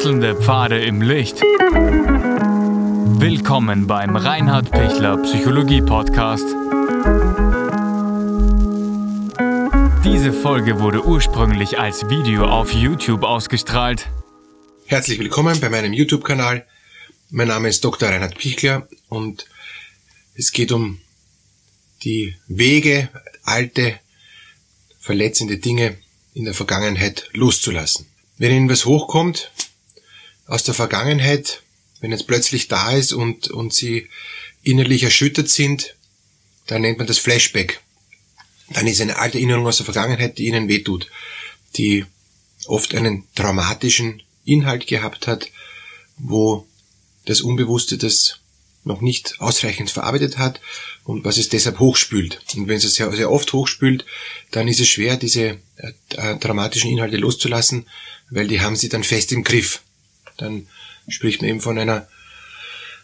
Wechselnde 0.00 0.34
Pfade 0.34 0.82
im 0.82 1.02
Licht. 1.02 1.42
Willkommen 3.20 3.86
beim 3.86 4.16
Reinhard 4.16 4.70
Pichler 4.70 5.18
Psychologie 5.18 5.82
Podcast. 5.82 6.46
Diese 10.02 10.32
Folge 10.32 10.80
wurde 10.80 11.04
ursprünglich 11.04 11.78
als 11.78 12.08
Video 12.08 12.46
auf 12.46 12.72
YouTube 12.72 13.24
ausgestrahlt. 13.24 14.08
Herzlich 14.86 15.18
willkommen 15.18 15.60
bei 15.60 15.68
meinem 15.68 15.92
YouTube-Kanal. 15.92 16.66
Mein 17.28 17.48
Name 17.48 17.68
ist 17.68 17.84
Dr. 17.84 18.08
Reinhard 18.08 18.38
Pichler 18.38 18.88
und 19.10 19.44
es 20.34 20.52
geht 20.52 20.72
um 20.72 20.98
die 22.04 22.36
Wege, 22.48 23.10
alte, 23.42 24.00
verletzende 24.98 25.58
Dinge 25.58 25.98
in 26.32 26.46
der 26.46 26.54
Vergangenheit 26.54 27.28
loszulassen. 27.34 28.06
Wenn 28.38 28.50
Ihnen 28.52 28.70
was 28.70 28.86
hochkommt 28.86 29.50
aus 30.50 30.64
der 30.64 30.74
Vergangenheit, 30.74 31.62
wenn 32.00 32.12
es 32.12 32.24
plötzlich 32.24 32.66
da 32.66 32.92
ist 32.92 33.12
und, 33.12 33.48
und 33.48 33.72
Sie 33.72 34.08
innerlich 34.62 35.04
erschüttert 35.04 35.48
sind, 35.48 35.94
dann 36.66 36.82
nennt 36.82 36.98
man 36.98 37.06
das 37.06 37.18
Flashback. 37.18 37.80
Dann 38.70 38.88
ist 38.88 39.00
eine 39.00 39.16
alte 39.16 39.38
Erinnerung 39.38 39.66
aus 39.68 39.76
der 39.76 39.84
Vergangenheit, 39.84 40.38
die 40.38 40.46
Ihnen 40.46 40.66
wehtut, 40.66 41.08
die 41.76 42.04
oft 42.66 42.94
einen 42.96 43.24
traumatischen 43.36 44.22
Inhalt 44.44 44.88
gehabt 44.88 45.28
hat, 45.28 45.48
wo 46.18 46.66
das 47.26 47.42
Unbewusste 47.42 47.96
das 47.96 48.40
noch 48.82 49.02
nicht 49.02 49.40
ausreichend 49.40 49.90
verarbeitet 49.90 50.38
hat 50.38 50.60
und 51.04 51.24
was 51.24 51.38
es 51.38 51.48
deshalb 51.48 51.78
hochspült. 51.78 52.40
Und 52.56 52.66
wenn 52.66 52.78
es 52.78 52.94
sehr, 52.94 53.12
sehr 53.12 53.30
oft 53.30 53.52
hochspült, 53.52 54.04
dann 54.50 54.66
ist 54.66 54.80
es 54.80 54.88
schwer, 54.88 55.16
diese 55.16 55.58
äh 55.76 56.36
dramatischen 56.40 56.90
Inhalte 56.90 57.18
loszulassen, 57.18 57.86
weil 58.30 58.48
die 58.48 58.60
haben 58.60 58.74
sie 58.74 58.88
dann 58.88 59.04
fest 59.04 59.30
im 59.30 59.44
Griff. 59.44 59.82
Dann 60.40 60.66
spricht 61.08 61.40
man 61.40 61.50
eben 61.50 61.60
von 61.60 61.78
einer 61.78 62.08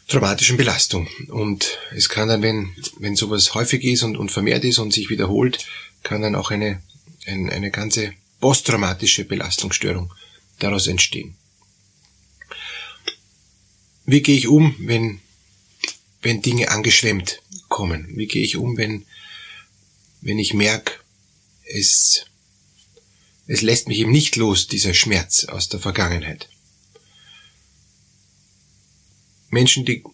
traumatischen 0.09 0.57
Belastung. 0.57 1.09
Und 1.29 1.79
es 1.95 2.09
kann 2.09 2.29
dann, 2.29 2.43
wenn, 2.43 2.75
wenn 2.99 3.17
sowas 3.17 3.55
häufig 3.55 3.85
ist 3.85 4.03
und, 4.03 4.17
und 4.17 4.31
vermehrt 4.31 4.65
ist 4.65 4.79
und 4.79 4.93
sich 4.93 5.11
wiederholt, 5.11 5.65
kann 6.03 6.23
dann 6.23 6.35
auch 6.35 6.51
eine, 6.51 6.83
eine, 7.27 7.53
eine 7.53 7.71
ganze 7.71 8.13
posttraumatische 8.41 9.25
Belastungsstörung 9.25 10.13
daraus 10.59 10.87
entstehen. 10.87 11.37
Wie 14.05 14.23
gehe 14.23 14.37
ich 14.37 14.47
um, 14.47 14.77
wenn, 14.79 15.21
wenn 16.23 16.43
Dinge 16.43 16.71
angeschwemmt 16.71 17.43
kommen? 17.69 18.17
Wie 18.17 18.27
gehe 18.27 18.45
ich 18.45 18.57
um, 18.57 18.77
wenn, 18.77 19.05
wenn 20.21 20.39
ich 20.39 20.55
merke, 20.55 20.93
es 21.65 22.27
es 23.49 23.63
lässt 23.63 23.89
mich 23.89 23.99
eben 24.01 24.11
nicht 24.11 24.37
los, 24.37 24.67
dieser 24.67 24.93
Schmerz 24.93 25.45
aus 25.45 25.69
der 25.69 25.79
Vergangenheit. 25.79 26.49
Menschen, 29.57 29.87
die 29.87 30.05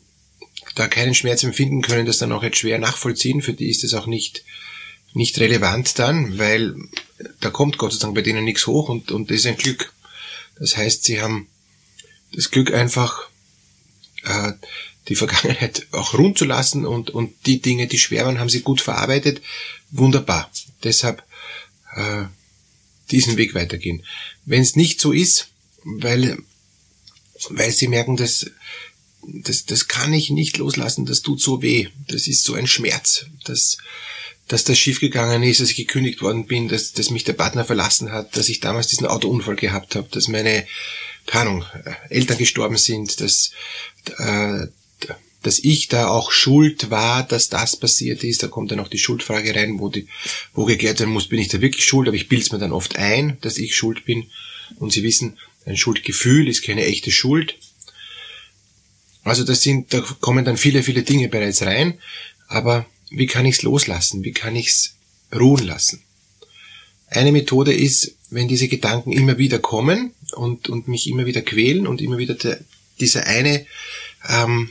da 0.77 0.87
keinen 0.87 1.15
Schmerz 1.17 1.43
empfinden, 1.43 1.83
können 1.83 2.07
das 2.07 2.19
dann 2.19 2.31
auch 2.31 2.45
jetzt 2.45 2.59
schwer 2.59 2.79
nachvollziehen. 2.79 3.43
Für 3.43 3.53
die 3.53 3.71
ist 3.71 3.83
es 3.83 3.93
auch 3.93 4.07
nicht, 4.07 4.45
nicht 5.15 5.39
relevant 5.41 5.99
dann, 5.99 6.39
weil 6.39 6.77
da 7.41 7.51
kommt 7.51 7.77
Gott 7.77 7.93
sei 7.93 7.99
Dank 7.99 8.15
bei 8.15 8.23
denen 8.23 8.45
nichts 8.45 8.69
hoch 8.69 8.89
und, 8.89 9.11
und 9.11 9.31
das 9.31 9.39
ist 9.39 9.47
ein 9.47 9.57
Glück. 9.57 9.93
Das 10.61 10.77
heißt, 10.77 11.03
sie 11.03 11.21
haben 11.21 11.49
das 12.33 12.53
Glück 12.53 12.73
einfach, 12.73 13.29
äh, 14.23 14.53
die 15.09 15.17
Vergangenheit 15.17 15.89
auch 15.91 16.15
rund 16.15 16.39
zu 16.39 16.45
lassen 16.45 16.87
und, 16.87 17.11
und 17.11 17.35
die 17.47 17.61
Dinge, 17.61 17.89
die 17.89 17.99
schwer 17.99 18.25
waren, 18.25 18.39
haben 18.39 18.49
sie 18.49 18.61
gut 18.61 18.81
verarbeitet. 18.81 19.43
Wunderbar. 19.91 20.51
Deshalb 20.85 21.25
äh, 21.97 22.25
diesen 23.11 23.37
Weg 23.37 23.57
weitergehen. 23.57 24.05
Wenn 24.45 24.63
es 24.63 24.77
nicht 24.77 25.01
so 25.01 25.11
ist, 25.11 25.49
weil, 25.83 26.39
weil 27.51 27.73
sie 27.73 27.89
merken, 27.89 28.17
dass 28.17 28.47
das, 29.27 29.67
das 29.67 29.89
kann 29.89 30.13
ich 30.13 30.31
nicht 30.31 30.59
loslassen, 30.59 31.07
das 31.07 31.23
tut 31.23 31.41
so 31.41 31.63
weh, 31.63 31.89
das 32.09 32.27
ist 32.27 32.45
so 32.45 32.55
ein 32.55 32.67
Schmerz, 32.67 33.27
dass, 33.45 33.79
dass 34.49 34.65
das 34.65 34.79
schiefgegangen 34.79 35.43
ist, 35.43 35.61
dass 35.61 35.71
ich 35.71 35.77
gekündigt 35.77 36.23
worden 36.23 36.47
bin, 36.47 36.69
dass, 36.69 36.93
dass 36.93 37.11
mich 37.11 37.25
der 37.25 37.35
Partner 37.35 37.65
verlassen 37.65 38.13
hat, 38.13 38.37
dass 38.37 38.49
ich 38.49 38.61
damals 38.61 38.89
diesen 38.89 39.07
Autounfall 39.07 39.57
gehabt 39.57 39.95
habe, 39.95 40.09
dass 40.11 40.29
meine, 40.29 40.67
keine 41.27 41.51
Ahnung, 41.51 41.65
Eltern 42.09 42.39
gestorben 42.39 42.77
sind, 42.77 43.21
dass 43.21 43.53
äh, 44.19 44.67
dass 45.43 45.59
ich 45.59 45.89
da 45.89 46.09
auch 46.09 46.31
schuld 46.31 46.91
war, 46.91 47.27
dass 47.27 47.49
das 47.49 47.77
passiert 47.77 48.25
ist. 48.25 48.43
Da 48.43 48.49
kommt 48.49 48.71
dann 48.71 48.81
auch 48.81 48.89
die 48.89 48.99
Schuldfrage 48.99 49.55
rein, 49.55 49.79
wo, 49.79 49.89
die, 49.89 50.07
wo 50.55 50.65
geklärt 50.65 51.01
werden 51.01 51.13
muss, 51.13 51.29
bin 51.29 51.41
ich 51.41 51.49
da 51.49 51.61
wirklich 51.61 51.85
schuld, 51.85 52.09
aber 52.09 52.17
ich 52.17 52.29
bilde 52.29 52.45
es 52.45 52.53
mir 52.53 52.59
dann 52.59 52.73
oft 52.73 52.97
ein, 52.97 53.39
dass 53.41 53.59
ich 53.59 53.77
schuld 53.77 54.05
bin. 54.05 54.27
Und 54.79 54.93
Sie 54.93 55.03
wissen, 55.03 55.39
ein 55.67 55.77
Schuldgefühl 55.77 56.49
ist 56.49 56.63
keine 56.63 56.85
echte 56.85 57.11
Schuld. 57.11 57.57
Also 59.25 59.45
das 59.45 59.63
sind, 59.63 59.93
da 59.93 60.01
kommen 60.21 60.45
dann 60.45 60.57
viele, 60.57 60.83
viele 60.83 61.03
Dinge 61.03 61.29
bereits 61.29 61.63
rein. 61.63 61.99
Aber 62.49 62.87
wie 63.11 63.27
kann 63.27 63.47
ich 63.47 63.57
es 63.57 63.63
loslassen? 63.63 64.25
Wie 64.25 64.33
kann 64.33 64.57
ich 64.57 64.69
es 64.69 64.95
ruhen 65.35 65.65
lassen? 65.65 66.03
Eine 67.09 67.33
Methode 67.33 67.75
ist, 67.75 68.17
wenn 68.31 68.49
diese 68.49 68.69
Gedanken 68.69 69.13
immer 69.13 69.39
wieder 69.39 69.59
kommen 69.59 70.13
und, 70.33 70.69
und 70.69 70.89
mich 70.89 71.09
immer 71.09 71.27
wieder 71.27 71.43
quälen 71.43 71.87
und 71.87 72.01
immer 72.01 72.19
wieder 72.19 72.35
der, 72.35 72.59
dieser 72.99 73.27
eine 73.27 73.67
ähm, 74.29 74.71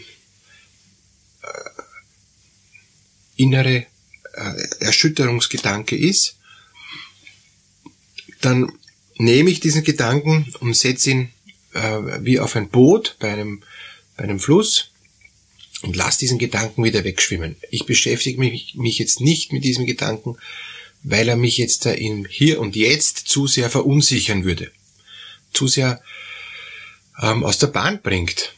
innere 3.35 3.85
äh, 4.33 4.63
Erschütterungsgedanke 4.79 5.97
ist, 5.97 6.37
dann 8.41 8.71
nehme 9.17 9.49
ich 9.49 9.59
diesen 9.59 9.83
Gedanken 9.83 10.53
und 10.59 10.75
setze 10.75 11.11
ihn 11.11 11.29
äh, 11.73 11.99
wie 12.21 12.39
auf 12.39 12.55
ein 12.55 12.69
Boot 12.69 13.17
bei 13.19 13.31
einem, 13.31 13.61
bei 14.21 14.25
einem 14.25 14.39
Fluss 14.39 14.91
und 15.81 15.95
lasse 15.95 16.19
diesen 16.19 16.37
Gedanken 16.37 16.83
wieder 16.83 17.03
wegschwimmen. 17.03 17.55
Ich 17.71 17.87
beschäftige 17.87 18.39
mich, 18.39 18.75
mich 18.75 18.99
jetzt 18.99 19.19
nicht 19.19 19.51
mit 19.51 19.63
diesem 19.63 19.87
Gedanken, 19.87 20.37
weil 21.01 21.27
er 21.27 21.35
mich 21.35 21.57
jetzt 21.57 21.87
da 21.87 21.91
im 21.91 22.25
Hier 22.25 22.59
und 22.59 22.75
Jetzt 22.75 23.17
zu 23.27 23.47
sehr 23.47 23.71
verunsichern 23.71 24.43
würde, 24.43 24.71
zu 25.53 25.67
sehr 25.67 26.03
ähm, 27.19 27.43
aus 27.43 27.57
der 27.57 27.67
Bahn 27.67 27.99
bringt. 28.03 28.53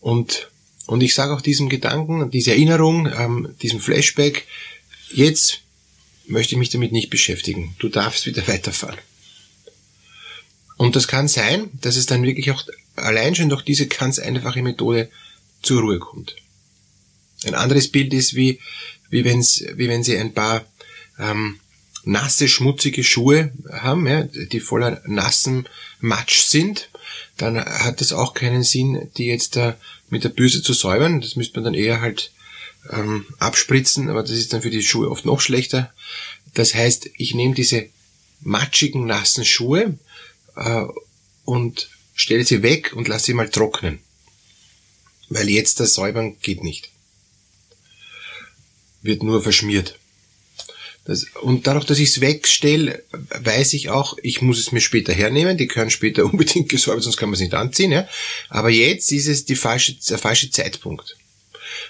Und 0.00 0.50
und 0.84 1.02
ich 1.02 1.14
sage 1.14 1.32
auch 1.32 1.40
diesem 1.40 1.70
Gedanken, 1.70 2.30
diese 2.30 2.50
Erinnerung, 2.50 3.06
ähm, 3.06 3.54
diesem 3.62 3.80
Flashback, 3.80 4.46
jetzt 5.12 5.60
möchte 6.26 6.54
ich 6.54 6.58
mich 6.58 6.70
damit 6.70 6.92
nicht 6.92 7.08
beschäftigen. 7.08 7.74
Du 7.78 7.88
darfst 7.88 8.26
wieder 8.26 8.46
weiterfahren. 8.48 8.98
Und 10.76 10.94
das 10.94 11.08
kann 11.08 11.28
sein, 11.28 11.70
dass 11.80 11.96
es 11.96 12.04
dann 12.04 12.24
wirklich 12.24 12.50
auch 12.50 12.64
allein 12.96 13.34
schon 13.34 13.48
durch 13.48 13.62
diese 13.62 13.86
ganz 13.86 14.18
einfache 14.18 14.62
Methode 14.62 15.10
zur 15.62 15.80
Ruhe 15.80 15.98
kommt. 15.98 16.36
Ein 17.44 17.54
anderes 17.54 17.88
Bild 17.88 18.12
ist 18.12 18.34
wie, 18.34 18.60
wie, 19.10 19.24
wenn's, 19.24 19.64
wie 19.74 19.88
wenn 19.88 20.02
Sie 20.02 20.16
ein 20.16 20.34
paar 20.34 20.64
ähm, 21.18 21.58
nasse, 22.04 22.48
schmutzige 22.48 23.04
Schuhe 23.04 23.52
haben, 23.70 24.06
ja, 24.06 24.22
die 24.24 24.60
voller 24.60 25.02
nassen 25.06 25.68
Matsch 26.00 26.42
sind, 26.42 26.88
dann 27.36 27.64
hat 27.64 28.00
es 28.00 28.12
auch 28.12 28.34
keinen 28.34 28.62
Sinn, 28.62 29.10
die 29.16 29.26
jetzt 29.26 29.56
da 29.56 29.76
mit 30.10 30.24
der 30.24 30.28
Bürste 30.28 30.62
zu 30.62 30.72
säubern. 30.72 31.20
Das 31.20 31.36
müsste 31.36 31.56
man 31.56 31.64
dann 31.64 31.74
eher 31.74 32.00
halt 32.00 32.32
ähm, 32.90 33.24
abspritzen, 33.38 34.10
aber 34.10 34.22
das 34.22 34.32
ist 34.32 34.52
dann 34.52 34.62
für 34.62 34.70
die 34.70 34.82
Schuhe 34.82 35.10
oft 35.10 35.24
noch 35.24 35.40
schlechter. 35.40 35.92
Das 36.54 36.74
heißt, 36.74 37.10
ich 37.16 37.34
nehme 37.34 37.54
diese 37.54 37.88
matschigen, 38.40 39.06
nassen 39.06 39.44
Schuhe 39.44 39.98
äh, 40.56 40.84
und 41.44 41.88
stelle 42.14 42.44
sie 42.44 42.62
weg 42.62 42.92
und 42.94 43.08
lasse 43.08 43.26
sie 43.26 43.34
mal 43.34 43.48
trocknen. 43.48 44.00
Weil 45.28 45.48
jetzt 45.48 45.80
das 45.80 45.94
Säubern 45.94 46.36
geht 46.40 46.62
nicht. 46.62 46.90
Wird 49.02 49.22
nur 49.22 49.42
verschmiert. 49.42 49.98
Das, 51.04 51.26
und 51.42 51.66
dadurch, 51.66 51.84
dass 51.84 51.98
ich 51.98 52.10
es 52.10 52.20
wegstelle, 52.20 53.02
weiß 53.10 53.72
ich 53.72 53.88
auch, 53.90 54.16
ich 54.22 54.40
muss 54.40 54.60
es 54.60 54.70
mir 54.70 54.80
später 54.80 55.12
hernehmen. 55.12 55.56
Die 55.56 55.66
können 55.66 55.90
später 55.90 56.24
unbedingt 56.32 56.68
gesäubert, 56.68 57.02
sonst 57.02 57.16
kann 57.16 57.28
man 57.28 57.34
es 57.34 57.40
nicht 57.40 57.54
anziehen. 57.54 57.92
Ja? 57.92 58.06
Aber 58.48 58.70
jetzt 58.70 59.10
ist 59.10 59.26
es 59.26 59.44
die 59.44 59.56
falsche, 59.56 59.94
der 59.94 60.18
falsche 60.18 60.50
Zeitpunkt. 60.50 61.16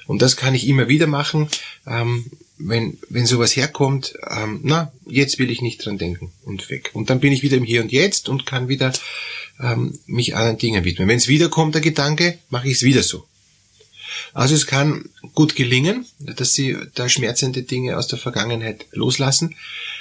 Und 0.07 0.23
das 0.23 0.37
kann 0.37 0.55
ich 0.55 0.67
immer 0.67 0.89
wieder 0.89 1.07
machen, 1.07 1.49
ähm, 1.87 2.31
wenn, 2.59 2.99
wenn 3.09 3.27
sowas 3.27 3.57
herkommt, 3.57 4.15
ähm, 4.31 4.61
na, 4.63 4.93
jetzt 5.07 5.39
will 5.39 5.51
ich 5.51 5.63
nicht 5.63 5.85
dran 5.85 5.99
denken 5.99 6.33
und 6.45 6.71
weg. 6.71 6.91
Und 6.93 7.11
dann 7.11 7.21
bin 7.21 7.33
ich 7.33 7.43
wieder 7.43 7.57
im 7.57 7.65
Hier 7.65 7.83
und 7.83 7.91
Jetzt 7.91 8.29
und 8.29 8.47
kann 8.47 8.69
wieder 8.69 8.93
ähm, 9.61 9.99
mich 10.07 10.35
anderen 10.37 10.59
Dingen 10.59 10.85
widmen. 10.85 11.09
Wenn 11.09 11.19
es 11.19 11.29
wiederkommt, 11.29 11.75
der 11.75 11.83
Gedanke, 11.83 12.39
mache 12.51 12.69
ich 12.69 12.75
es 12.75 12.83
wieder 12.83 13.03
so. 13.03 13.27
Also 14.35 14.55
es 14.55 14.67
kann 14.67 15.09
gut 15.35 15.57
gelingen, 15.57 16.07
dass 16.19 16.53
Sie 16.53 16.77
da 16.95 17.09
schmerzende 17.09 17.63
Dinge 17.63 17.97
aus 17.97 18.09
der 18.09 18.19
Vergangenheit 18.19 18.87
loslassen, 18.93 19.57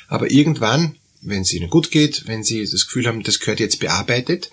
aber 0.07 0.31
irgendwann, 0.31 0.95
wenn 1.21 1.41
es 1.41 1.53
Ihnen 1.53 1.69
gut 1.69 1.91
geht, 1.91 2.27
wenn 2.27 2.43
Sie 2.43 2.65
das 2.65 2.85
Gefühl 2.85 3.07
haben, 3.07 3.23
das 3.23 3.39
gehört 3.39 3.59
jetzt 3.59 3.79
bearbeitet, 3.79 4.51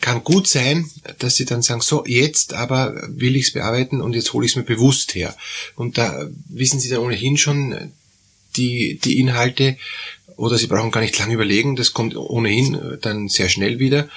kann 0.00 0.22
gut 0.22 0.46
sein, 0.46 0.88
dass 1.18 1.36
Sie 1.36 1.44
dann 1.44 1.62
sagen, 1.62 1.80
so, 1.80 2.04
jetzt 2.06 2.54
aber 2.54 2.94
will 3.08 3.36
ich 3.36 3.46
es 3.46 3.52
bearbeiten 3.52 4.00
und 4.00 4.14
jetzt 4.14 4.32
hole 4.32 4.46
ich 4.46 4.52
es 4.52 4.56
mir 4.56 4.62
bewusst 4.62 5.14
her. 5.14 5.36
Und 5.74 5.98
da 5.98 6.28
wissen 6.48 6.80
Sie 6.80 6.88
dann 6.88 7.00
ohnehin 7.00 7.36
schon, 7.36 7.92
die, 8.58 8.98
die 9.02 9.18
Inhalte 9.18 9.76
oder 10.36 10.56
sie 10.56 10.66
brauchen 10.66 10.90
gar 10.90 11.00
nicht 11.00 11.18
lange 11.18 11.34
überlegen, 11.34 11.76
das 11.76 11.92
kommt 11.92 12.16
ohnehin 12.16 12.74
äh, 12.74 12.98
dann 13.00 13.28
sehr 13.28 13.48
schnell 13.48 13.78
wieder. 13.78 14.08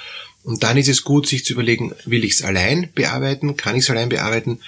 Und 0.44 0.64
dann 0.64 0.76
ist 0.76 0.88
es 0.88 1.04
gut, 1.04 1.28
sich 1.28 1.44
zu 1.44 1.52
überlegen, 1.52 1.94
will 2.04 2.24
ich 2.24 2.32
es 2.32 2.42
allein 2.42 2.90
bearbeiten, 2.94 3.56
kann 3.56 3.76
ich 3.76 3.84
es 3.84 3.90
allein 3.90 4.08
bearbeiten, 4.08 4.60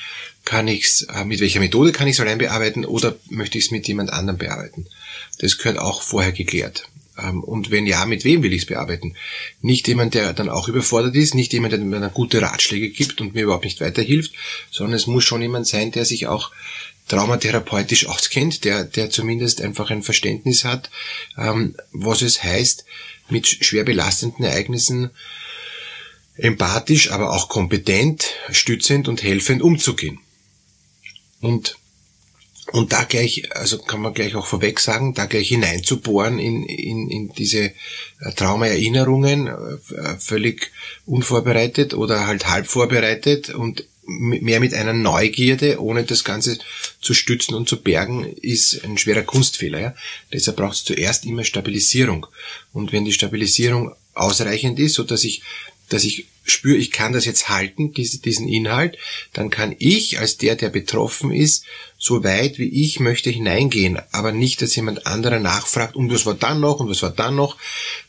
kann 0.44 0.68
ich 0.68 0.84
es, 0.84 1.02
äh, 1.02 1.24
mit 1.24 1.40
welcher 1.40 1.60
Methode 1.60 1.92
kann 1.92 2.06
ich 2.06 2.14
es 2.14 2.20
allein 2.20 2.38
bearbeiten 2.38 2.84
oder 2.84 3.16
möchte 3.28 3.58
ich 3.58 3.66
es 3.66 3.70
mit 3.70 3.86
jemand 3.88 4.12
anderem 4.12 4.38
bearbeiten. 4.38 4.86
Das 5.38 5.58
gehört 5.58 5.78
auch 5.78 6.02
vorher 6.02 6.32
geklärt. 6.32 6.88
Ähm, 7.18 7.42
und 7.42 7.70
wenn 7.70 7.86
ja, 7.86 8.04
mit 8.06 8.24
wem 8.24 8.42
will 8.42 8.52
ich 8.52 8.62
es 8.62 8.68
bearbeiten? 8.68 9.14
Nicht 9.62 9.88
jemand, 9.88 10.14
der 10.14 10.32
dann 10.32 10.48
auch 10.48 10.68
überfordert 10.68 11.14
ist, 11.14 11.34
nicht 11.34 11.52
jemand, 11.52 11.72
der 11.72 11.80
mir 11.80 12.00
dann 12.00 12.12
gute 12.12 12.42
Ratschläge 12.42 12.90
gibt 12.90 13.20
und 13.20 13.34
mir 13.34 13.44
überhaupt 13.44 13.64
nicht 13.64 13.80
weiterhilft, 13.80 14.32
sondern 14.70 14.96
es 14.96 15.06
muss 15.06 15.24
schon 15.24 15.42
jemand 15.42 15.66
sein, 15.66 15.92
der 15.92 16.04
sich 16.04 16.26
auch 16.26 16.50
traumatherapeutisch 17.08 18.06
auskennt, 18.06 18.64
der, 18.64 18.84
der 18.84 19.10
zumindest 19.10 19.60
einfach 19.60 19.90
ein 19.90 20.02
Verständnis 20.02 20.64
hat, 20.64 20.90
ähm, 21.36 21.76
was 21.92 22.22
es 22.22 22.42
heißt, 22.42 22.84
mit 23.28 23.46
schwer 23.46 23.84
belastenden 23.84 24.44
Ereignissen 24.44 25.10
empathisch, 26.36 27.10
aber 27.10 27.32
auch 27.32 27.48
kompetent, 27.48 28.26
stützend 28.50 29.08
und 29.08 29.22
helfend 29.22 29.62
umzugehen. 29.62 30.18
Und 31.40 31.76
und 32.72 32.92
da 32.92 33.04
gleich, 33.04 33.54
also 33.54 33.78
kann 33.78 34.00
man 34.00 34.14
gleich 34.14 34.34
auch 34.34 34.46
vorweg 34.46 34.80
sagen, 34.80 35.12
da 35.12 35.26
gleich 35.26 35.48
hineinzubohren 35.48 36.38
in, 36.38 36.64
in, 36.64 37.10
in 37.10 37.32
diese 37.34 37.66
äh, 37.66 37.72
Traumaerinnerungen, 38.34 39.48
äh, 39.48 40.18
völlig 40.18 40.70
unvorbereitet 41.04 41.92
oder 41.92 42.26
halt 42.26 42.48
halb 42.48 42.66
vorbereitet 42.66 43.50
und 43.50 43.84
mehr 44.06 44.60
mit 44.60 44.74
einer 44.74 44.92
Neugierde, 44.92 45.80
ohne 45.80 46.04
das 46.04 46.24
Ganze 46.24 46.58
zu 47.00 47.14
stützen 47.14 47.54
und 47.54 47.68
zu 47.68 47.82
bergen, 47.82 48.24
ist 48.24 48.84
ein 48.84 48.98
schwerer 48.98 49.22
Kunstfehler. 49.22 49.80
Ja? 49.80 49.94
Deshalb 50.32 50.56
braucht 50.56 50.74
es 50.74 50.84
zuerst 50.84 51.24
immer 51.24 51.44
Stabilisierung. 51.44 52.26
Und 52.72 52.92
wenn 52.92 53.04
die 53.04 53.12
Stabilisierung 53.12 53.94
ausreichend 54.14 54.78
ist, 54.78 54.94
so 54.94 55.02
dass 55.02 55.24
ich 55.24 55.42
dass 55.88 56.04
ich 56.04 56.26
spüre, 56.44 56.76
ich 56.76 56.90
kann 56.90 57.12
das 57.12 57.24
jetzt 57.24 57.48
halten, 57.48 57.92
diese, 57.92 58.18
diesen 58.18 58.48
Inhalt, 58.48 58.98
dann 59.32 59.50
kann 59.50 59.74
ich 59.78 60.18
als 60.18 60.36
der, 60.36 60.56
der 60.56 60.68
betroffen 60.68 61.30
ist, 61.32 61.64
so 61.98 62.22
weit 62.22 62.58
wie 62.58 62.68
ich 62.68 63.00
möchte 63.00 63.30
hineingehen, 63.30 63.98
aber 64.12 64.32
nicht, 64.32 64.60
dass 64.60 64.76
jemand 64.76 65.06
anderer 65.06 65.40
nachfragt, 65.40 65.96
und 65.96 66.12
was 66.12 66.26
war 66.26 66.34
dann 66.34 66.60
noch, 66.60 66.80
und 66.80 66.90
was 66.90 67.02
war 67.02 67.10
dann 67.10 67.36
noch. 67.36 67.56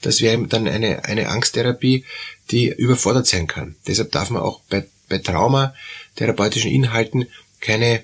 Das 0.02 0.22
wäre 0.22 0.46
dann 0.48 0.68
eine, 0.68 1.06
eine 1.06 1.30
Angsttherapie, 1.30 2.04
die 2.52 2.68
überfordert 2.70 3.28
sein 3.28 3.48
kann. 3.48 3.76
Deshalb 3.88 4.12
darf 4.12 4.30
man 4.30 4.42
auch 4.42 4.62
bei, 4.70 4.86
bei 5.10 5.20
Trauma, 5.20 5.74
therapeutischen 6.16 6.72
Inhalten 6.72 7.28
keine 7.60 8.04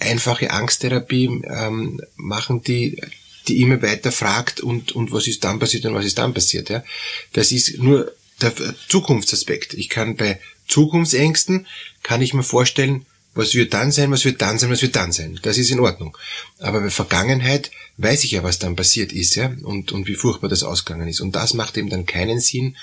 einfache 0.00 0.50
Angsttherapie 0.50 1.42
ähm, 1.44 2.00
machen, 2.16 2.62
die 2.62 3.00
die 3.48 3.60
immer 3.60 3.82
weiter 3.82 4.12
fragt 4.12 4.60
und, 4.60 4.92
und 4.92 5.12
was 5.12 5.26
ist 5.26 5.42
dann 5.44 5.58
passiert 5.58 5.84
und 5.86 5.94
was 5.94 6.04
ist 6.04 6.18
dann 6.18 6.34
passiert. 6.34 6.70
Ja? 6.70 6.84
Das 7.32 7.52
ist 7.52 7.78
nur 7.78 8.12
der 8.40 8.52
Zukunftsaspekt. 8.88 9.74
Ich 9.74 9.88
kann 9.88 10.16
bei 10.16 10.40
Zukunftsängsten, 10.68 11.66
kann 12.02 12.22
ich 12.22 12.34
mir 12.34 12.42
vorstellen, 12.42 13.06
was 13.34 13.54
wird 13.54 13.72
dann 13.72 13.90
sein, 13.90 14.10
was 14.10 14.24
wird 14.24 14.42
dann 14.42 14.58
sein, 14.58 14.70
was 14.70 14.82
wird 14.82 14.94
dann 14.94 15.10
sein. 15.10 15.40
Das 15.42 15.56
ist 15.56 15.70
in 15.70 15.80
Ordnung. 15.80 16.16
Aber 16.58 16.80
bei 16.80 16.90
Vergangenheit 16.90 17.70
weiß 17.96 18.24
ich 18.24 18.32
ja, 18.32 18.42
was 18.42 18.58
dann 18.58 18.76
passiert 18.76 19.12
ist, 19.12 19.34
ja, 19.36 19.52
und, 19.62 19.90
und 19.90 20.06
wie 20.06 20.14
furchtbar 20.14 20.48
das 20.48 20.62
ausgegangen 20.62 21.08
ist. 21.08 21.20
Und 21.20 21.34
das 21.34 21.54
macht 21.54 21.76
eben 21.78 21.88
dann 21.88 22.04
keinen 22.04 22.40
Sinn, 22.40 22.76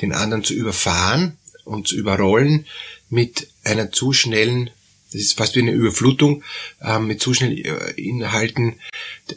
den 0.00 0.12
anderen 0.12 0.42
zu 0.44 0.54
überfahren 0.54 1.38
und 1.64 1.88
zu 1.88 1.96
überrollen 1.96 2.66
mit 3.08 3.48
einer 3.64 3.92
zu 3.92 4.12
schnellen, 4.12 4.70
das 5.12 5.20
ist 5.20 5.36
fast 5.36 5.54
wie 5.56 5.60
eine 5.60 5.72
Überflutung, 5.72 6.42
äh, 6.80 6.98
mit 6.98 7.20
zu 7.20 7.34
schnellen 7.34 7.58
äh, 7.58 7.90
Inhalten, 7.92 8.80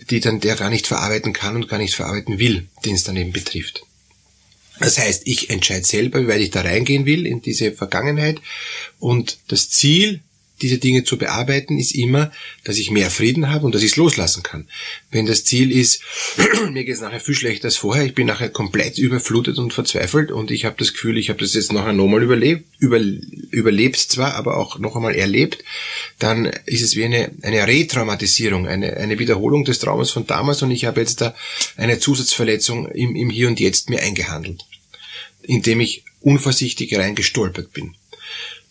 die 0.10 0.22
dann 0.22 0.40
der 0.40 0.56
gar 0.56 0.70
nicht 0.70 0.88
verarbeiten 0.88 1.34
kann 1.34 1.56
und 1.56 1.68
gar 1.68 1.78
nicht 1.78 1.96
verarbeiten 1.96 2.40
will, 2.40 2.68
den 2.86 2.96
es 2.96 3.04
dann 3.04 3.18
eben 3.18 3.34
betrifft. 3.34 3.84
Das 4.80 4.98
heißt, 4.98 5.24
ich 5.26 5.50
entscheide 5.50 5.86
selber, 5.86 6.22
wie 6.22 6.28
weit 6.28 6.42
ich 6.42 6.52
da 6.52 6.62
reingehen 6.62 7.06
will 7.06 7.26
in 7.26 7.42
diese 7.42 7.72
Vergangenheit. 7.72 8.42
Und 9.00 9.38
das 9.48 9.70
Ziel, 9.70 10.22
diese 10.62 10.78
Dinge 10.78 11.04
zu 11.04 11.18
bearbeiten, 11.18 11.78
ist 11.78 11.96
immer, 11.96 12.32
dass 12.64 12.78
ich 12.78 12.92
mehr 12.92 13.12
Frieden 13.12 13.50
habe 13.50 13.66
und 13.66 13.76
dass 13.76 13.84
ich 13.84 13.92
es 13.92 13.98
loslassen 13.98 14.44
kann. 14.44 14.68
Wenn 15.12 15.26
das 15.26 15.44
Ziel 15.44 15.72
ist, 15.72 16.02
mir 16.72 16.86
geht 16.86 16.96
es 16.96 17.02
nachher 17.02 17.20
viel 17.20 17.36
schlechter 17.36 17.66
als 17.66 17.78
vorher, 17.78 18.06
ich 18.06 18.16
bin 18.16 18.28
nachher 18.28 18.50
komplett 18.50 18.98
überflutet 18.98 19.58
und 19.58 19.74
verzweifelt 19.74 20.32
und 20.32 20.52
ich 20.52 20.66
habe 20.66 20.76
das 20.78 20.94
Gefühl, 20.94 21.18
ich 21.18 21.30
habe 21.30 21.40
das 21.40 21.54
jetzt 21.54 21.74
nachher 21.74 21.94
nochmal 21.94 22.24
überlebt, 22.24 22.66
über, 22.80 23.00
überlebt 23.52 23.98
zwar, 23.98 24.36
aber 24.36 24.58
auch 24.58 24.80
noch 24.80 24.96
einmal 24.96 25.16
erlebt, 25.16 25.64
dann 26.20 26.46
ist 26.66 26.82
es 26.82 26.96
wie 26.96 27.06
eine, 27.06 27.32
eine 27.42 27.68
Retraumatisierung, 27.68 28.68
eine, 28.68 28.96
eine 28.98 29.20
Wiederholung 29.20 29.66
des 29.66 29.80
Traumas 29.80 30.12
von 30.12 30.26
damals 30.26 30.62
und 30.62 30.72
ich 30.72 30.86
habe 30.86 31.02
jetzt 31.02 31.22
da 31.22 31.36
eine 31.76 32.00
Zusatzverletzung 32.00 32.88
im, 32.88 33.16
im 33.16 33.30
Hier 33.30 33.48
und 33.48 33.60
Jetzt 33.60 33.90
mir 33.90 34.02
eingehandelt, 34.02 34.66
indem 35.44 35.82
ich 35.82 36.04
unvorsichtig 36.22 36.98
reingestolpert 36.98 37.72
bin. 37.74 37.96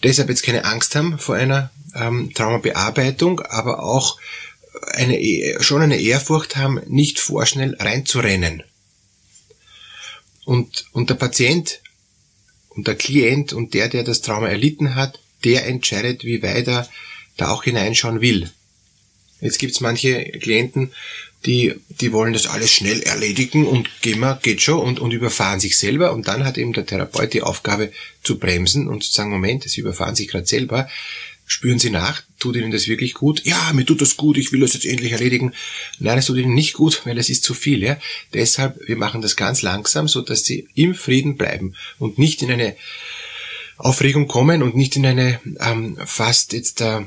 Deshalb 0.05 0.29
jetzt 0.29 0.43
keine 0.43 0.65
Angst 0.65 0.95
haben 0.95 1.19
vor 1.19 1.35
einer 1.35 1.71
ähm, 1.95 2.33
Traumabearbeitung, 2.35 3.41
aber 3.41 3.83
auch 3.83 4.19
eine, 4.93 5.19
schon 5.61 5.83
eine 5.83 5.99
Ehrfurcht 5.99 6.57
haben, 6.57 6.81
nicht 6.87 7.19
vorschnell 7.19 7.75
reinzurennen. 7.79 8.63
Und, 10.45 10.85
und 10.93 11.09
der 11.09 11.15
Patient 11.15 11.81
und 12.69 12.87
der 12.87 12.97
Klient 12.97 13.53
und 13.53 13.73
der, 13.73 13.89
der 13.89 14.05
das 14.05 14.21
Trauma 14.21 14.49
erlitten 14.49 14.95
hat, 14.95 15.21
der 15.45 15.67
entscheidet, 15.67 16.25
wie 16.25 16.43
weit 16.43 16.69
er 16.69 16.89
da 17.37 17.51
auch 17.51 17.65
hineinschauen 17.65 18.21
will. 18.21 18.51
Jetzt 19.41 19.59
gibt's 19.59 19.81
manche 19.81 20.23
Klienten, 20.25 20.93
die, 21.47 21.75
die 22.01 22.13
wollen 22.13 22.33
das 22.33 22.47
alles 22.47 22.73
schnell 22.73 23.03
erledigen 23.03 23.67
und 23.67 23.89
gehen 24.03 24.21
wir, 24.21 24.39
geht 24.43 24.63
schon 24.63 24.81
und, 24.81 25.01
und 25.01 25.13
überfahren 25.13 25.61
sich 25.61 25.77
selber 25.77 26.13
und 26.13 26.27
dann 26.29 26.45
hat 26.45 26.59
eben 26.59 26.73
der 26.73 26.87
Therapeut 26.87 27.35
die 27.35 27.43
Aufgabe 27.43 27.93
zu 28.23 28.39
bremsen 28.39 28.89
und 28.89 29.05
zu 29.05 29.13
sagen, 29.13 29.31
Moment, 29.31 29.65
Sie 29.65 29.81
überfahren 29.81 30.15
sich 30.15 30.29
gerade 30.29 30.47
selber, 30.47 30.89
spüren 31.47 31.79
Sie 31.79 31.91
nach, 31.91 32.23
tut 32.39 32.57
Ihnen 32.57 32.71
das 32.71 32.89
wirklich 32.89 33.15
gut? 33.15 33.45
Ja, 33.45 33.73
mir 33.75 33.85
tut 33.85 34.01
das 34.01 34.17
gut, 34.17 34.39
ich 34.39 34.53
will 34.53 34.61
das 34.61 34.75
jetzt 34.75 34.87
endlich 34.87 35.13
erledigen. 35.13 35.53
Nein, 35.99 36.19
es 36.19 36.27
tut 36.27 36.39
Ihnen 36.39 36.55
nicht 36.55 36.73
gut, 36.73 37.03
weil 37.05 37.19
es 37.19 37.29
ist 37.29 37.45
zu 37.45 37.53
viel, 37.53 37.83
ja. 37.83 37.99
Deshalb, 38.33 38.81
wir 38.87 38.97
machen 38.97 39.21
das 39.21 39.37
ganz 39.37 39.63
langsam, 39.63 40.09
so 40.09 40.23
dass 40.23 40.45
Sie 40.45 40.69
im 40.75 40.95
Frieden 40.95 41.37
bleiben 41.37 41.75
und 41.99 42.19
nicht 42.19 42.43
in 42.43 42.51
eine 42.51 42.75
Aufregung 43.77 44.29
kommen 44.29 44.63
und 44.63 44.77
nicht 44.77 44.97
in 44.97 45.05
eine 45.05 45.41
ähm, 45.61 45.99
fast 46.07 46.53
jetzt 46.53 46.81
äh, 46.81 47.01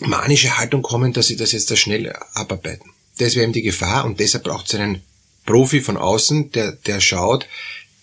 manische 0.00 0.58
Haltung 0.58 0.82
kommen, 0.82 1.12
dass 1.12 1.28
Sie 1.28 1.36
das 1.36 1.52
jetzt 1.52 1.70
da 1.70 1.76
schnell 1.76 2.12
abarbeiten. 2.34 2.90
Das 3.18 3.34
wäre 3.34 3.44
eben 3.44 3.52
die 3.52 3.62
Gefahr 3.62 4.04
und 4.04 4.20
deshalb 4.20 4.44
braucht 4.44 4.66
es 4.66 4.74
einen 4.74 5.02
Profi 5.44 5.80
von 5.80 5.96
außen, 5.96 6.50
der, 6.52 6.72
der 6.72 7.00
schaut, 7.00 7.46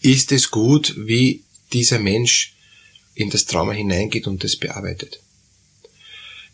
ist 0.01 0.31
es 0.31 0.49
gut, 0.49 0.95
wie 0.97 1.43
dieser 1.71 1.99
Mensch 1.99 2.53
in 3.15 3.29
das 3.29 3.45
Trauma 3.45 3.73
hineingeht 3.73 4.27
und 4.27 4.43
das 4.43 4.55
bearbeitet. 4.55 5.19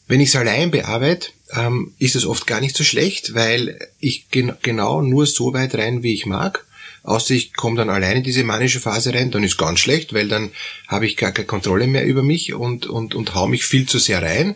Wenn 0.07 0.21
ich 0.21 0.29
es 0.29 0.35
allein 0.35 0.71
bearbeite, 0.71 1.29
ähm, 1.51 1.93
ist 1.99 2.15
es 2.15 2.25
oft 2.25 2.47
gar 2.47 2.61
nicht 2.61 2.75
so 2.75 2.83
schlecht, 2.83 3.33
weil 3.35 3.79
ich 3.99 4.29
gen 4.29 4.53
genau 4.61 5.01
nur 5.01 5.27
so 5.27 5.53
weit 5.53 5.75
rein, 5.75 6.03
wie 6.03 6.13
ich 6.13 6.25
mag 6.25 6.65
außer 7.03 7.33
ich 7.33 7.53
komme 7.53 7.77
dann 7.77 7.89
alleine 7.89 8.17
in 8.19 8.23
diese 8.23 8.43
manische 8.43 8.79
Phase 8.79 9.13
rein, 9.13 9.31
dann 9.31 9.43
ist 9.43 9.57
ganz 9.57 9.79
schlecht, 9.79 10.13
weil 10.13 10.27
dann 10.27 10.51
habe 10.87 11.05
ich 11.05 11.17
gar 11.17 11.31
keine 11.31 11.47
Kontrolle 11.47 11.87
mehr 11.87 12.05
über 12.05 12.23
mich 12.23 12.53
und, 12.53 12.85
und, 12.85 13.15
und 13.15 13.35
hau 13.35 13.47
mich 13.47 13.65
viel 13.65 13.87
zu 13.87 13.99
sehr 13.99 14.21
rein 14.21 14.55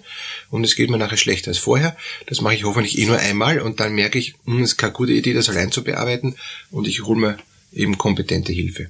und 0.49 0.63
es 0.63 0.75
geht 0.75 0.89
mir 0.89 0.97
nachher 0.97 1.17
schlechter 1.17 1.49
als 1.49 1.57
vorher. 1.57 1.95
Das 2.27 2.41
mache 2.41 2.55
ich 2.55 2.63
hoffentlich 2.63 2.97
eh 2.97 3.05
nur 3.05 3.19
einmal 3.19 3.59
und 3.59 3.79
dann 3.79 3.93
merke 3.93 4.19
ich, 4.19 4.35
hm, 4.45 4.61
es 4.61 4.71
ist 4.71 4.77
keine 4.77 4.93
gute 4.93 5.13
Idee, 5.13 5.33
das 5.33 5.49
allein 5.49 5.71
zu 5.71 5.83
bearbeiten 5.83 6.35
und 6.71 6.87
ich 6.87 7.03
hole 7.03 7.19
mir 7.19 7.37
eben 7.71 7.97
kompetente 7.97 8.51
Hilfe. 8.51 8.89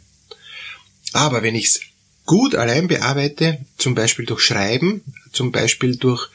Aber 1.13 1.43
wenn 1.43 1.55
ich 1.55 1.65
es 1.65 1.81
gut 2.25 2.55
allein 2.55 2.87
bearbeite, 2.87 3.59
zum 3.77 3.95
Beispiel 3.95 4.25
durch 4.25 4.41
Schreiben, 4.41 5.03
zum 5.31 5.51
Beispiel 5.51 5.95
durch 5.95 6.29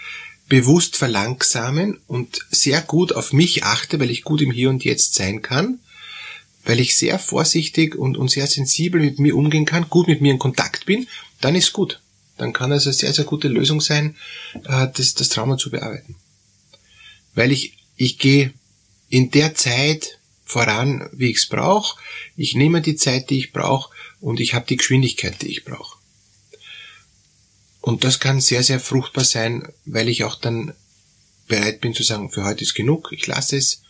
bewusst 0.49 0.97
verlangsamen 0.97 1.99
und 2.07 2.47
sehr 2.51 2.81
gut 2.81 3.13
auf 3.13 3.33
mich 3.33 3.65
achte, 3.65 4.01
weil 4.01 4.11
ich 4.11 4.25
gut 4.25 4.41
im 4.41 4.51
Hier 4.51 4.71
und 4.71 4.85
Jetzt 4.85 5.15
sein 5.15 5.43
kann, 5.43 5.81
weil 6.69 6.81
ich 6.81 6.99
sehr 6.99 7.19
vorsichtig 7.19 7.97
und, 7.97 8.19
und 8.19 8.31
sehr 8.31 8.47
sensibel 8.47 9.01
mit 9.01 9.19
mir 9.19 9.35
umgehen 9.35 9.65
kann, 9.65 9.89
gut 9.89 10.07
mit 10.07 10.21
mir 10.21 10.33
in 10.33 10.39
Kontakt 10.39 10.85
bin, 10.85 11.09
dann 11.41 11.55
ist 11.55 11.73
gut. 11.73 12.03
Dann 12.37 12.53
kann 12.53 12.73
es 12.73 12.85
eine 12.85 12.93
sehr, 12.93 13.15
sehr 13.15 13.25
gute 13.25 13.49
Lösung 13.49 13.81
sein, 13.81 14.17
äh, 14.67 14.87
das, 14.95 15.15
das 15.15 15.31
Trauma 15.31 15.57
zu 15.57 15.71
bearbeiten. 15.71 16.17
Weil 17.35 17.53
ich, 17.53 17.73
ich 17.97 18.19
gehe 18.19 18.53
in 19.09 19.31
der 19.31 19.55
Zeit 19.55 20.19
voran, 20.45 21.09
wie 21.13 21.31
ich 21.31 21.39
es 21.39 21.47
brauche. 21.49 21.99
Ich 22.37 22.55
nehme 22.55 22.83
die 22.83 22.97
Zeit, 22.97 23.31
die 23.31 23.39
ich 23.39 23.53
brauche 23.55 23.91
und 24.21 24.39
ich 24.39 24.53
habe 24.53 24.67
die 24.67 24.77
Geschwindigkeit, 24.77 25.41
die 25.41 25.49
ich 25.49 25.65
brauche. 25.65 25.97
Und 27.81 28.05
das 28.05 28.21
kann 28.21 28.43
sehr, 28.43 28.63
sehr 28.63 28.79
fruchtbar 28.79 29.25
sein, 29.25 29.73
weil 29.87 30.11
ich 30.11 30.23
auch 30.23 30.35
dann 30.35 30.75
bereit 31.47 31.81
bin 31.81 31.95
zu 31.95 32.03
sagen, 32.03 32.31
für 32.31 32.45
heute 32.45 32.63
ist 32.63 32.75
genug, 32.75 33.09
ich 33.11 33.27
lasse 33.27 33.57
es, 33.57 33.81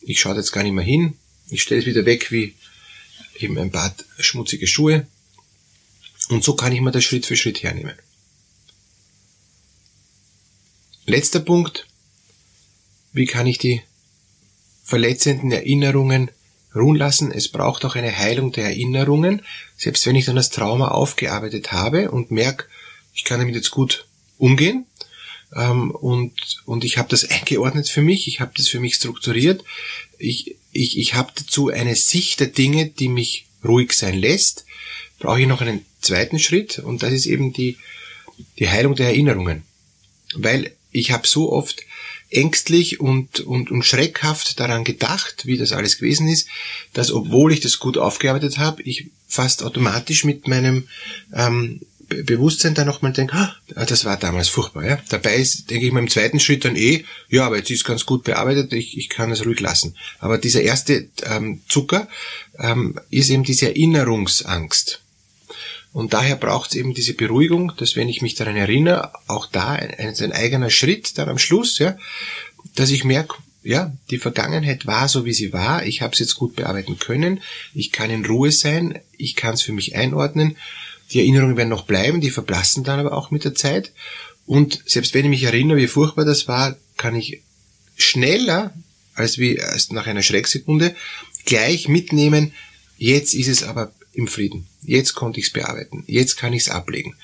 ich 0.00 0.20
schaue 0.20 0.36
jetzt 0.36 0.52
gar 0.52 0.62
nicht 0.62 0.72
mehr 0.72 0.84
hin, 0.84 1.18
ich 1.50 1.62
stelle 1.62 1.80
es 1.80 1.86
wieder 1.86 2.04
weg 2.06 2.30
wie 2.30 2.54
eben 3.38 3.58
ein 3.58 3.70
paar 3.70 3.94
schmutzige 4.18 4.66
Schuhe. 4.66 5.06
Und 6.28 6.44
so 6.44 6.54
kann 6.54 6.72
ich 6.72 6.80
mir 6.80 6.92
das 6.92 7.04
Schritt 7.04 7.26
für 7.26 7.36
Schritt 7.36 7.62
hernehmen. 7.62 7.94
Letzter 11.06 11.40
Punkt. 11.40 11.86
Wie 13.12 13.26
kann 13.26 13.46
ich 13.46 13.58
die 13.58 13.82
verletzenden 14.84 15.52
Erinnerungen 15.52 16.30
ruhen 16.74 16.96
lassen. 16.96 17.32
Es 17.32 17.48
braucht 17.48 17.84
auch 17.84 17.94
eine 17.94 18.16
Heilung 18.16 18.52
der 18.52 18.64
Erinnerungen. 18.64 19.42
Selbst 19.76 20.06
wenn 20.06 20.16
ich 20.16 20.26
dann 20.26 20.36
das 20.36 20.50
Trauma 20.50 20.88
aufgearbeitet 20.88 21.72
habe 21.72 22.10
und 22.10 22.30
merke, 22.30 22.66
ich 23.14 23.24
kann 23.24 23.40
damit 23.40 23.54
jetzt 23.54 23.70
gut 23.70 24.06
umgehen 24.38 24.86
ähm, 25.54 25.90
und, 25.90 26.62
und 26.64 26.84
ich 26.84 26.98
habe 26.98 27.08
das 27.08 27.28
eingeordnet 27.28 27.88
für 27.88 28.02
mich, 28.02 28.28
ich 28.28 28.40
habe 28.40 28.52
das 28.56 28.68
für 28.68 28.80
mich 28.80 28.94
strukturiert, 28.94 29.64
ich, 30.18 30.56
ich, 30.72 30.98
ich 30.98 31.14
habe 31.14 31.32
dazu 31.34 31.68
eine 31.68 31.96
Sicht 31.96 32.40
der 32.40 32.48
Dinge, 32.48 32.86
die 32.86 33.08
mich 33.08 33.46
ruhig 33.64 33.92
sein 33.92 34.18
lässt, 34.18 34.64
brauche 35.18 35.40
ich 35.40 35.46
noch 35.46 35.60
einen 35.60 35.84
zweiten 36.00 36.38
Schritt 36.38 36.78
und 36.78 37.02
das 37.02 37.12
ist 37.12 37.26
eben 37.26 37.52
die, 37.52 37.76
die 38.58 38.68
Heilung 38.68 38.94
der 38.94 39.08
Erinnerungen. 39.08 39.64
Weil 40.34 40.74
ich 40.92 41.12
habe 41.12 41.26
so 41.26 41.52
oft 41.52 41.84
ängstlich 42.30 43.00
und, 43.00 43.40
und, 43.40 43.70
und 43.70 43.84
schreckhaft 43.84 44.60
daran 44.60 44.84
gedacht, 44.84 45.46
wie 45.46 45.58
das 45.58 45.72
alles 45.72 45.98
gewesen 45.98 46.28
ist, 46.28 46.48
dass 46.92 47.10
obwohl 47.10 47.52
ich 47.52 47.60
das 47.60 47.78
gut 47.78 47.98
aufgearbeitet 47.98 48.58
habe, 48.58 48.82
ich 48.82 49.06
fast 49.26 49.62
automatisch 49.62 50.24
mit 50.24 50.46
meinem 50.46 50.88
ähm, 51.34 51.80
Bewusstsein 52.24 52.74
dann 52.74 52.86
nochmal 52.86 53.12
denke, 53.12 53.34
ah, 53.36 53.54
das 53.86 54.04
war 54.04 54.16
damals 54.16 54.48
furchtbar. 54.48 54.84
Ja? 54.84 54.98
Dabei 55.08 55.36
ist, 55.36 55.70
denke 55.70 55.86
ich 55.86 55.92
mal, 55.92 56.00
im 56.00 56.10
zweiten 56.10 56.40
Schritt 56.40 56.64
dann 56.64 56.76
eh, 56.76 57.04
ja, 57.28 57.46
aber 57.46 57.56
jetzt 57.56 57.70
ist 57.70 57.84
ganz 57.84 58.04
gut 58.04 58.24
bearbeitet, 58.24 58.72
ich, 58.72 58.98
ich 58.98 59.08
kann 59.08 59.30
es 59.30 59.46
ruhig 59.46 59.60
lassen. 59.60 59.96
Aber 60.18 60.38
dieser 60.38 60.62
erste 60.62 61.08
ähm, 61.22 61.62
Zucker 61.68 62.08
ähm, 62.58 62.98
ist 63.10 63.30
eben 63.30 63.44
diese 63.44 63.68
Erinnerungsangst. 63.68 65.00
Und 65.92 66.12
daher 66.12 66.36
braucht 66.36 66.70
es 66.70 66.76
eben 66.76 66.94
diese 66.94 67.14
Beruhigung, 67.14 67.72
dass 67.76 67.96
wenn 67.96 68.08
ich 68.08 68.22
mich 68.22 68.34
daran 68.34 68.56
erinnere, 68.56 69.12
auch 69.26 69.46
da 69.46 69.70
ein, 69.70 69.92
ein 69.92 70.32
eigener 70.32 70.70
Schritt 70.70 71.18
dann 71.18 71.28
am 71.28 71.38
Schluss, 71.38 71.78
ja, 71.78 71.96
dass 72.74 72.90
ich 72.90 73.04
merke, 73.04 73.36
ja, 73.62 73.92
die 74.10 74.18
Vergangenheit 74.18 74.86
war 74.86 75.08
so, 75.08 75.24
wie 75.24 75.32
sie 75.32 75.52
war, 75.52 75.84
ich 75.84 76.00
habe 76.00 76.12
es 76.12 76.18
jetzt 76.18 76.36
gut 76.36 76.56
bearbeiten 76.56 76.98
können, 76.98 77.40
ich 77.74 77.92
kann 77.92 78.10
in 78.10 78.24
Ruhe 78.24 78.52
sein, 78.52 78.98
ich 79.18 79.36
kann 79.36 79.54
es 79.54 79.62
für 79.62 79.72
mich 79.72 79.96
einordnen, 79.96 80.56
die 81.12 81.20
Erinnerungen 81.20 81.56
werden 81.56 81.68
noch 81.68 81.84
bleiben, 81.84 82.20
die 82.20 82.30
verblassen 82.30 82.84
dann 82.84 83.00
aber 83.00 83.16
auch 83.16 83.30
mit 83.30 83.44
der 83.44 83.54
Zeit. 83.54 83.92
Und 84.46 84.82
selbst 84.86 85.14
wenn 85.14 85.24
ich 85.24 85.30
mich 85.30 85.42
erinnere, 85.44 85.78
wie 85.78 85.86
furchtbar 85.86 86.24
das 86.24 86.48
war, 86.48 86.76
kann 86.96 87.14
ich 87.14 87.42
schneller 87.96 88.74
als 89.14 89.38
wie 89.38 89.56
erst 89.56 89.92
nach 89.92 90.06
einer 90.06 90.22
Schrecksekunde 90.22 90.94
gleich 91.44 91.88
mitnehmen, 91.88 92.54
jetzt 92.96 93.34
ist 93.34 93.48
es 93.48 93.62
aber 93.62 93.92
im 94.12 94.28
Frieden. 94.28 94.66
Jetzt 94.82 95.14
konnte 95.14 95.40
ich 95.40 95.46
es 95.46 95.52
bearbeiten. 95.52 96.04
Jetzt 96.06 96.36
kann 96.36 96.52
ich 96.52 96.62
es 96.62 96.68
ablegen. 96.68 97.14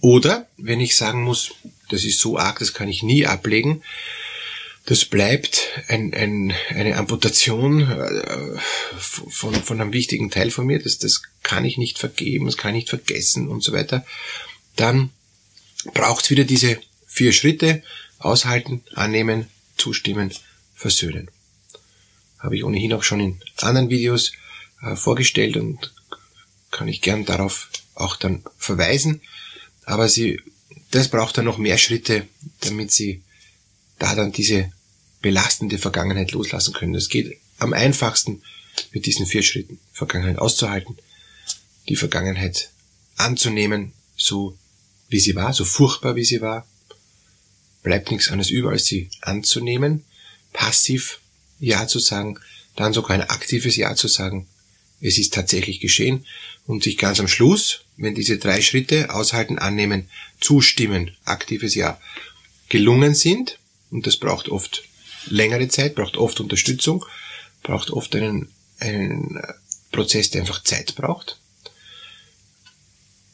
Oder 0.00 0.46
wenn 0.56 0.80
ich 0.80 0.96
sagen 0.96 1.22
muss, 1.22 1.52
das 1.90 2.04
ist 2.04 2.20
so 2.20 2.38
arg, 2.38 2.58
das 2.58 2.74
kann 2.74 2.88
ich 2.88 3.02
nie 3.02 3.26
ablegen, 3.26 3.82
das 4.84 5.04
bleibt 5.04 5.68
ein, 5.88 6.14
ein, 6.14 6.54
eine 6.70 6.96
Amputation 6.96 7.82
äh, 7.82 8.58
von, 8.98 9.54
von 9.54 9.80
einem 9.80 9.92
wichtigen 9.92 10.30
Teil 10.30 10.50
von 10.50 10.66
mir, 10.66 10.78
das, 10.78 10.98
das 10.98 11.22
kann 11.48 11.64
ich 11.64 11.78
nicht 11.78 11.98
vergeben, 11.98 12.44
das 12.44 12.58
kann 12.58 12.74
ich 12.74 12.82
nicht 12.82 12.90
vergessen 12.90 13.48
und 13.48 13.62
so 13.62 13.72
weiter, 13.72 14.04
dann 14.76 15.08
braucht 15.94 16.24
es 16.26 16.30
wieder 16.30 16.44
diese 16.44 16.78
vier 17.06 17.32
Schritte, 17.32 17.82
aushalten, 18.18 18.82
annehmen, 18.94 19.48
zustimmen, 19.78 20.30
versöhnen. 20.74 21.30
Habe 22.38 22.56
ich 22.56 22.64
ohnehin 22.64 22.92
auch 22.92 23.02
schon 23.02 23.20
in 23.20 23.40
anderen 23.56 23.88
Videos 23.88 24.32
äh, 24.82 24.94
vorgestellt 24.94 25.56
und 25.56 25.94
kann 26.70 26.86
ich 26.86 27.00
gern 27.00 27.24
darauf 27.24 27.70
auch 27.94 28.16
dann 28.16 28.44
verweisen. 28.58 29.22
Aber 29.86 30.06
sie, 30.06 30.42
das 30.90 31.08
braucht 31.08 31.38
dann 31.38 31.46
noch 31.46 31.56
mehr 31.56 31.78
Schritte, 31.78 32.28
damit 32.60 32.92
sie 32.92 33.22
da 33.98 34.14
dann 34.14 34.32
diese 34.32 34.70
belastende 35.22 35.78
Vergangenheit 35.78 36.32
loslassen 36.32 36.74
können. 36.74 36.92
Das 36.92 37.08
geht 37.08 37.38
am 37.58 37.72
einfachsten 37.72 38.42
mit 38.92 39.06
diesen 39.06 39.24
vier 39.24 39.42
Schritten. 39.42 39.80
Vergangenheit 39.94 40.38
auszuhalten, 40.38 40.98
die 41.88 41.96
Vergangenheit 41.96 42.70
anzunehmen, 43.16 43.92
so 44.16 44.56
wie 45.08 45.20
sie 45.20 45.34
war, 45.34 45.52
so 45.52 45.64
furchtbar 45.64 46.16
wie 46.16 46.24
sie 46.24 46.40
war. 46.40 46.66
Bleibt 47.82 48.10
nichts 48.10 48.28
anderes 48.28 48.50
über, 48.50 48.70
als 48.70 48.84
sie 48.84 49.10
anzunehmen, 49.20 50.04
passiv 50.52 51.20
Ja 51.60 51.86
zu 51.86 51.98
sagen, 51.98 52.38
dann 52.76 52.92
sogar 52.92 53.10
ein 53.10 53.28
aktives 53.28 53.76
Ja 53.76 53.94
zu 53.94 54.08
sagen, 54.08 54.46
es 55.00 55.18
ist 55.18 55.32
tatsächlich 55.32 55.80
geschehen 55.80 56.26
und 56.66 56.82
sich 56.82 56.98
ganz 56.98 57.20
am 57.20 57.28
Schluss, 57.28 57.84
wenn 57.96 58.14
diese 58.14 58.38
drei 58.38 58.60
Schritte 58.60 59.12
aushalten, 59.14 59.58
annehmen, 59.58 60.08
zustimmen, 60.40 61.16
aktives 61.24 61.74
Ja, 61.74 62.00
gelungen 62.68 63.14
sind, 63.14 63.58
und 63.90 64.06
das 64.06 64.16
braucht 64.16 64.48
oft 64.48 64.82
längere 65.26 65.68
Zeit, 65.68 65.94
braucht 65.94 66.16
oft 66.16 66.40
Unterstützung, 66.40 67.04
braucht 67.62 67.90
oft 67.90 68.14
einen, 68.14 68.48
einen 68.78 69.40
Prozess, 69.90 70.30
der 70.30 70.42
einfach 70.42 70.62
Zeit 70.62 70.94
braucht, 70.94 71.38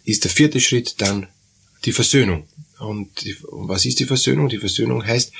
ist 0.04 0.24
der 0.24 0.30
vierte 0.30 0.60
Schritt 0.60 1.00
dann 1.00 1.26
die 1.84 1.92
Versöhnung. 1.92 2.46
Und 2.78 3.10
was 3.50 3.84
ist 3.84 4.00
die 4.00 4.04
Versöhnung? 4.04 4.48
Die 4.48 4.58
Versöhnung 4.58 5.04
heißt, 5.04 5.32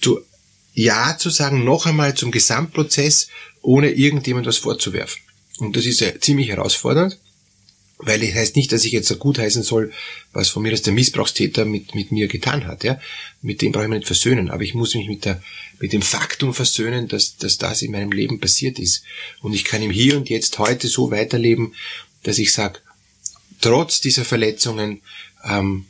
zu 0.00 0.20
Ja 0.74 1.16
zu 1.18 1.30
sagen, 1.30 1.64
noch 1.64 1.86
einmal 1.86 2.14
zum 2.14 2.30
Gesamtprozess, 2.30 3.28
ohne 3.62 3.90
irgendjemand 3.90 4.46
was 4.46 4.58
vorzuwerfen. 4.58 5.20
Und 5.58 5.76
das 5.76 5.86
ist 5.86 6.00
ja 6.00 6.18
ziemlich 6.20 6.48
herausfordernd, 6.48 7.18
weil 7.98 8.22
es 8.22 8.34
heißt 8.34 8.56
nicht, 8.56 8.70
dass 8.70 8.84
ich 8.84 8.92
jetzt 8.92 9.16
gut 9.18 9.38
heißen 9.38 9.64
soll, 9.64 9.92
was 10.32 10.48
von 10.48 10.62
mir 10.62 10.70
als 10.70 10.82
der 10.82 10.92
Missbrauchstäter 10.92 11.64
mit, 11.64 11.96
mit 11.96 12.12
mir 12.12 12.28
getan 12.28 12.66
hat, 12.66 12.84
ja. 12.84 13.00
Mit 13.42 13.60
dem 13.60 13.72
brauche 13.72 13.84
ich 13.84 13.88
mich 13.88 13.98
nicht 13.98 14.06
versöhnen, 14.06 14.50
aber 14.50 14.62
ich 14.62 14.74
muss 14.74 14.94
mich 14.94 15.08
mit 15.08 15.24
der, 15.24 15.42
mit 15.80 15.92
dem 15.92 16.02
Faktum 16.02 16.54
versöhnen, 16.54 17.08
dass, 17.08 17.36
dass 17.36 17.58
das 17.58 17.82
in 17.82 17.90
meinem 17.90 18.12
Leben 18.12 18.38
passiert 18.38 18.78
ist. 18.78 19.02
Und 19.42 19.52
ich 19.52 19.64
kann 19.64 19.82
im 19.82 19.90
Hier 19.90 20.16
und 20.16 20.28
Jetzt 20.28 20.58
heute 20.60 20.86
so 20.86 21.10
weiterleben, 21.10 21.74
dass 22.22 22.38
ich 22.38 22.52
sage, 22.52 22.80
trotz 23.60 24.00
dieser 24.00 24.24
Verletzungen 24.24 25.02
ähm, 25.44 25.86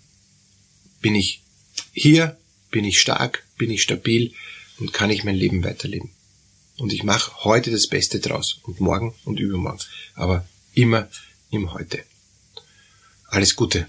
bin 1.01 1.15
ich 1.15 1.43
hier, 1.93 2.37
bin 2.71 2.85
ich 2.85 3.01
stark, 3.01 3.45
bin 3.57 3.71
ich 3.71 3.83
stabil 3.83 4.33
und 4.79 4.93
kann 4.93 5.11
ich 5.11 5.25
mein 5.25 5.37
Leben 5.37 5.65
weiterleben. 5.65 6.11
Und 6.77 6.93
ich 6.93 7.03
mache 7.03 7.45
heute 7.45 7.71
das 7.71 7.89
Beste 7.89 8.21
draus 8.21 8.61
und 8.63 8.81
morgen 8.81 9.15
und 9.25 9.41
übermorgen. 9.41 9.81
Aber 10.15 10.47
immer 10.75 11.09
im 11.51 11.73
Heute. 11.73 12.05
Alles 13.27 13.57
Gute. 13.57 13.89